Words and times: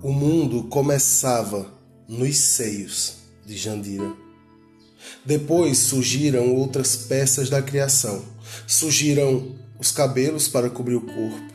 O 0.00 0.12
mundo 0.12 0.62
começava 0.68 1.66
nos 2.06 2.36
seios 2.36 3.14
de 3.44 3.56
Jandira. 3.56 4.12
Depois 5.24 5.76
surgiram 5.78 6.54
outras 6.54 6.94
peças 6.94 7.50
da 7.50 7.60
criação. 7.60 8.24
Surgiram 8.64 9.56
os 9.76 9.90
cabelos 9.90 10.46
para 10.46 10.70
cobrir 10.70 10.94
o 10.94 11.00
corpo. 11.00 11.52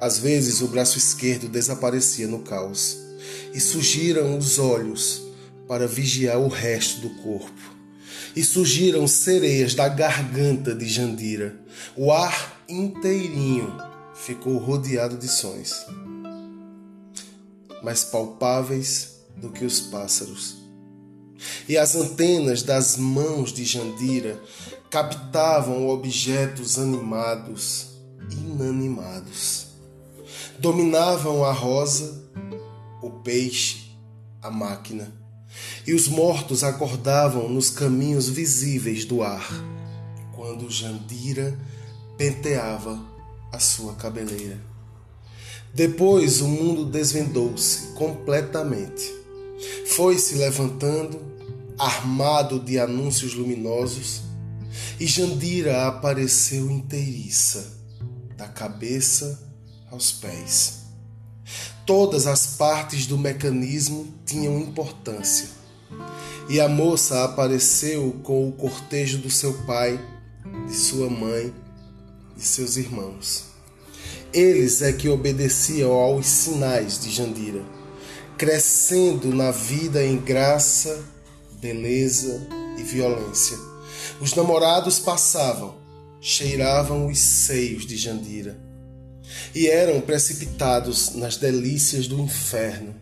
Às 0.00 0.18
vezes 0.18 0.62
o 0.62 0.68
braço 0.68 0.96
esquerdo 0.96 1.50
desaparecia 1.50 2.26
no 2.26 2.38
caos. 2.38 2.96
E 3.52 3.60
surgiram 3.60 4.38
os 4.38 4.58
olhos 4.58 5.20
para 5.68 5.86
vigiar 5.86 6.38
o 6.38 6.48
resto 6.48 7.02
do 7.02 7.10
corpo. 7.22 7.76
E 8.34 8.42
surgiram 8.42 9.06
sereias 9.06 9.74
da 9.74 9.86
garganta 9.86 10.74
de 10.74 10.88
Jandira. 10.88 11.54
O 11.94 12.10
ar 12.10 12.64
inteirinho 12.66 13.70
ficou 14.14 14.56
rodeado 14.56 15.18
de 15.18 15.28
sons 15.28 15.84
mais 17.82 18.04
palpáveis 18.04 19.20
do 19.36 19.50
que 19.50 19.64
os 19.64 19.80
pássaros. 19.80 20.62
E 21.68 21.76
as 21.76 21.94
antenas 21.96 22.62
das 22.62 22.96
mãos 22.96 23.52
de 23.52 23.64
Jandira 23.64 24.40
captavam 24.90 25.88
objetos 25.88 26.78
animados, 26.78 27.88
inanimados. 28.30 29.66
Dominavam 30.58 31.44
a 31.44 31.52
rosa, 31.52 32.22
o 33.02 33.10
peixe, 33.10 33.96
a 34.40 34.50
máquina. 34.50 35.12
E 35.86 35.92
os 35.92 36.08
mortos 36.08 36.62
acordavam 36.62 37.48
nos 37.48 37.70
caminhos 37.70 38.28
visíveis 38.28 39.04
do 39.04 39.22
ar, 39.22 39.48
quando 40.34 40.70
Jandira 40.70 41.58
penteava 42.16 43.00
a 43.52 43.58
sua 43.58 43.94
cabeleira. 43.94 44.71
Depois 45.74 46.42
o 46.42 46.48
mundo 46.48 46.84
desvendou-se 46.84 47.94
completamente. 47.94 49.10
Foi 49.86 50.18
se 50.18 50.34
levantando, 50.34 51.18
armado 51.78 52.60
de 52.60 52.78
anúncios 52.78 53.32
luminosos, 53.32 54.20
e 55.00 55.06
Jandira 55.06 55.86
apareceu 55.86 56.70
inteiriça, 56.70 57.80
da 58.36 58.48
cabeça 58.48 59.42
aos 59.90 60.12
pés. 60.12 60.82
Todas 61.86 62.26
as 62.26 62.56
partes 62.56 63.06
do 63.06 63.16
mecanismo 63.16 64.12
tinham 64.26 64.58
importância. 64.58 65.48
E 66.48 66.60
a 66.60 66.68
moça 66.68 67.24
apareceu 67.24 68.20
com 68.22 68.46
o 68.46 68.52
cortejo 68.52 69.18
do 69.18 69.30
seu 69.30 69.54
pai, 69.64 69.98
de 70.66 70.74
sua 70.74 71.08
mãe, 71.08 71.52
de 72.36 72.42
seus 72.42 72.76
irmãos. 72.76 73.51
Eles 74.32 74.80
é 74.80 74.94
que 74.94 75.10
obedeciam 75.10 75.92
aos 75.92 76.26
sinais 76.26 76.98
de 76.98 77.10
Jandira, 77.10 77.62
crescendo 78.38 79.28
na 79.28 79.50
vida 79.50 80.02
em 80.02 80.16
graça, 80.16 81.04
beleza 81.60 82.48
e 82.78 82.82
violência. 82.82 83.58
Os 84.22 84.34
namorados 84.34 84.98
passavam, 84.98 85.74
cheiravam 86.18 87.08
os 87.08 87.18
seios 87.18 87.84
de 87.84 87.98
Jandira 87.98 88.58
e 89.54 89.66
eram 89.66 90.00
precipitados 90.00 91.14
nas 91.14 91.36
delícias 91.36 92.06
do 92.06 92.18
inferno. 92.18 92.94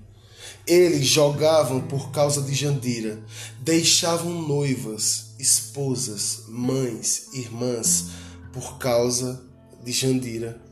Eles 0.67 1.06
jogavam 1.06 1.81
por 1.81 2.11
causa 2.11 2.42
de 2.42 2.55
Jandira, 2.56 3.22
deixavam 3.61 4.42
noivas, 4.48 5.27
esposas, 5.39 6.42
mães, 6.48 7.28
irmãs 7.34 8.06
por 8.53 8.78
causa 8.78 9.41
de 9.84 9.92
Jandira. 9.92 10.69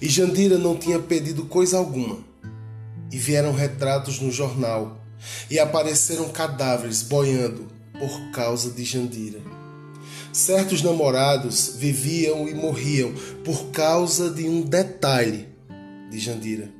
E 0.00 0.08
Jandira 0.08 0.58
não 0.58 0.76
tinha 0.76 0.98
pedido 0.98 1.44
coisa 1.44 1.78
alguma. 1.78 2.18
E 3.10 3.18
vieram 3.18 3.52
retratos 3.52 4.20
no 4.20 4.30
jornal, 4.30 5.00
e 5.50 5.58
apareceram 5.58 6.28
cadáveres 6.30 7.02
boiando 7.02 7.68
por 7.98 8.30
causa 8.32 8.70
de 8.70 8.84
Jandira. 8.84 9.40
Certos 10.32 10.82
namorados 10.82 11.74
viviam 11.76 12.48
e 12.48 12.54
morriam 12.54 13.12
por 13.44 13.66
causa 13.66 14.30
de 14.30 14.48
um 14.48 14.62
detalhe 14.62 15.46
de 16.10 16.18
Jandira. 16.18 16.70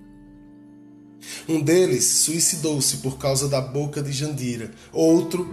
Um 1.48 1.60
deles 1.60 2.04
suicidou-se 2.04 2.96
por 2.98 3.18
causa 3.18 3.48
da 3.48 3.60
boca 3.60 4.02
de 4.02 4.10
Jandira, 4.10 4.72
outro 4.92 5.46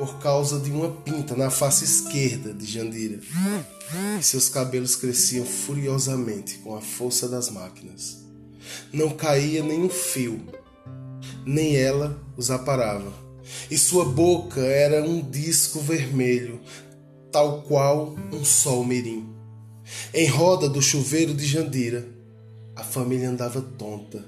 por 0.00 0.18
causa 0.18 0.58
de 0.58 0.70
uma 0.70 0.88
pinta 0.88 1.36
na 1.36 1.50
face 1.50 1.84
esquerda 1.84 2.54
de 2.54 2.64
Jandira. 2.64 3.20
E 4.18 4.22
seus 4.22 4.48
cabelos 4.48 4.96
cresciam 4.96 5.44
furiosamente 5.44 6.56
com 6.60 6.74
a 6.74 6.80
força 6.80 7.28
das 7.28 7.50
máquinas. 7.50 8.16
Não 8.90 9.10
caía 9.10 9.62
nenhum 9.62 9.90
fio, 9.90 10.40
nem 11.44 11.76
ela 11.76 12.18
os 12.34 12.50
aparava. 12.50 13.12
E 13.70 13.76
sua 13.76 14.06
boca 14.06 14.62
era 14.62 15.04
um 15.04 15.20
disco 15.20 15.80
vermelho, 15.80 16.58
tal 17.30 17.60
qual 17.60 18.16
um 18.32 18.42
sol 18.42 18.82
mirim. 18.82 19.28
Em 20.14 20.26
roda 20.28 20.66
do 20.66 20.80
chuveiro 20.80 21.34
de 21.34 21.44
Jandira, 21.44 22.08
a 22.74 22.82
família 22.82 23.28
andava 23.28 23.60
tonta. 23.60 24.24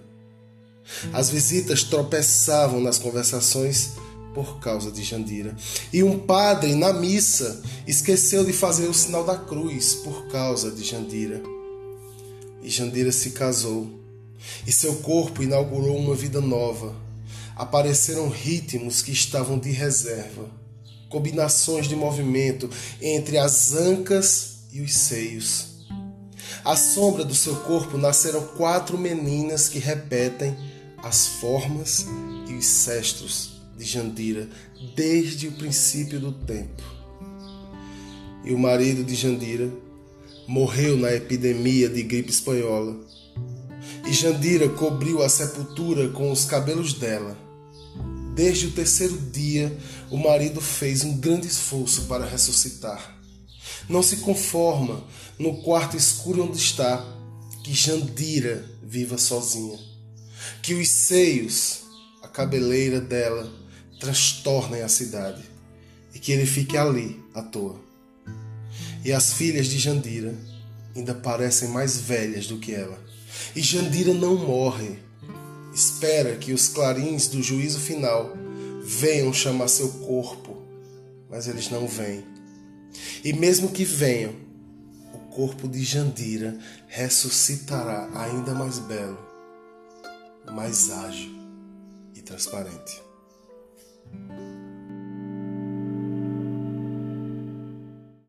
As 1.15 1.31
visitas 1.31 1.83
tropeçavam 1.83 2.79
nas 2.79 2.99
conversações 2.99 3.93
por 4.35 4.59
causa 4.59 4.91
de 4.91 5.03
Jandira. 5.03 5.57
E 5.93 6.03
um 6.03 6.19
padre 6.19 6.75
na 6.75 6.93
missa 6.93 7.63
esqueceu 7.87 8.45
de 8.45 8.53
fazer 8.53 8.89
o 8.89 8.95
sinal 8.95 9.25
da 9.25 9.37
cruz 9.37 9.95
por 9.95 10.29
causa 10.29 10.71
de 10.71 10.83
Jandira. 10.85 11.43
E 12.63 12.71
Jandira 12.71 13.13
se 13.13 13.31
casou, 13.31 13.89
e 14.67 14.73
seu 14.73 14.97
corpo 14.97 15.43
inaugurou 15.43 15.97
uma 15.97 16.15
vida 16.15 16.41
nova. 16.41 16.95
Apareceram 17.57 18.29
ritmos 18.29 19.03
que 19.03 19.13
estavam 19.13 19.59
de 19.59 19.71
reserva, 19.71 20.51
combinações 21.09 21.87
de 21.87 21.95
movimento 21.95 22.71
entre 23.01 23.37
as 23.37 23.75
ancas 23.75 24.61
e 24.73 24.81
os 24.81 24.95
seios. 24.95 25.73
À 26.65 26.77
sombra 26.77 27.25
do 27.25 27.35
seu 27.35 27.57
corpo 27.57 27.99
nasceram 27.99 28.47
quatro 28.57 28.97
meninas 28.97 29.69
que 29.69 29.79
repetem 29.79 30.57
as 31.03 31.27
formas 31.27 32.07
e 32.49 32.55
os 32.55 32.67
cestros 32.67 33.62
de 33.83 33.89
Jandira 33.89 34.49
desde 34.95 35.49
o 35.49 35.53
princípio 35.53 36.21
do 36.21 36.33
tempo. 36.33 36.83
E 38.45 38.53
o 38.53 38.59
marido 38.59 39.03
de 39.03 39.15
Jandira 39.15 39.71
morreu 40.47 40.97
na 40.97 41.13
epidemia 41.13 41.89
de 41.89 42.03
gripe 42.03 42.31
espanhola. 42.31 42.97
E 44.07 44.13
Jandira 44.13 44.69
cobriu 44.69 45.23
a 45.23 45.29
sepultura 45.29 46.09
com 46.11 46.31
os 46.31 46.45
cabelos 46.45 46.95
dela. 46.95 47.37
Desde 48.35 48.67
o 48.67 48.71
terceiro 48.71 49.19
dia, 49.19 49.77
o 50.11 50.17
marido 50.17 50.61
fez 50.61 51.05
um 51.05 51.19
grande 51.19 51.47
esforço 51.47 52.03
para 52.03 52.25
ressuscitar. 52.25 53.19
Não 53.89 54.03
se 54.03 54.19
conforma 54.19 55.05
no 55.39 55.63
quarto 55.63 55.97
escuro 55.97 56.45
onde 56.45 56.57
está 56.57 57.05
que 57.65 57.75
Jandira 57.75 58.65
viva 58.83 59.19
sozinha. 59.19 59.79
Que 60.63 60.75
os 60.75 60.89
seios, 60.89 61.83
a 62.23 62.29
cabeleira 62.29 63.01
dela, 63.01 63.62
transtornem 64.03 64.83
a 64.83 64.89
cidade 64.89 65.45
e 66.13 66.19
que 66.19 66.33
ele 66.33 66.45
fique 66.45 66.77
ali 66.77 67.23
à 67.33 67.41
toa. 67.41 67.81
E 69.05 69.13
as 69.13 69.35
filhas 69.35 69.69
de 69.69 69.79
Jandira 69.79 70.35
ainda 70.95 71.15
parecem 71.15 71.69
mais 71.69 71.99
velhas 71.99 72.49
do 72.49 72.59
que 72.59 72.75
ela. 72.75 72.99
E 73.55 73.63
Jandira 73.63 74.13
não 74.13 74.35
morre. 74.35 74.99
Espera 75.73 76.35
que 76.37 76.53
os 76.53 76.67
clarins 76.67 77.29
do 77.29 77.41
juízo 77.41 77.79
final 77.79 78.33
venham 78.83 79.33
chamar 79.33 79.69
seu 79.69 79.89
corpo, 79.89 80.61
mas 81.31 81.47
eles 81.47 81.71
não 81.71 81.87
vêm. 81.87 82.25
E 83.23 83.33
mesmo 83.33 83.71
que 83.71 83.85
venham, 83.85 84.35
o 85.15 85.19
corpo 85.31 85.69
de 85.69 85.85
Jandira 85.85 86.59
ressuscitará 86.89 88.11
ainda 88.17 88.53
mais 88.53 88.81
belo, 88.81 89.19
mais 90.53 90.91
ágil 90.91 91.31
e 92.17 92.21
transparente. 92.21 93.12
Thank 94.13 94.41
you. 94.41 94.52